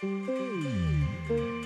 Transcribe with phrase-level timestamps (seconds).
[0.00, 1.57] Música